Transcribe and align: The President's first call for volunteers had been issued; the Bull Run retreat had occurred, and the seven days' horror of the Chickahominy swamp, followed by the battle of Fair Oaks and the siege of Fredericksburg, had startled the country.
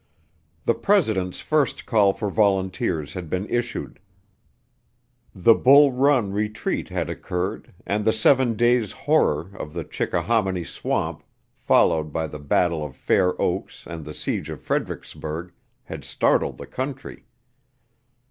The 0.65 0.73
President's 0.73 1.41
first 1.41 1.85
call 1.85 2.11
for 2.11 2.31
volunteers 2.31 3.13
had 3.13 3.29
been 3.29 3.47
issued; 3.47 3.99
the 5.35 5.53
Bull 5.53 5.91
Run 5.91 6.31
retreat 6.31 6.89
had 6.89 7.07
occurred, 7.07 7.71
and 7.85 8.03
the 8.03 8.11
seven 8.11 8.55
days' 8.55 8.91
horror 8.91 9.51
of 9.55 9.73
the 9.73 9.83
Chickahominy 9.83 10.63
swamp, 10.63 11.21
followed 11.55 12.11
by 12.11 12.25
the 12.25 12.39
battle 12.39 12.83
of 12.83 12.95
Fair 12.95 13.39
Oaks 13.39 13.85
and 13.85 14.03
the 14.03 14.15
siege 14.15 14.49
of 14.49 14.59
Fredericksburg, 14.59 15.53
had 15.83 16.03
startled 16.03 16.57
the 16.57 16.65
country. 16.65 17.27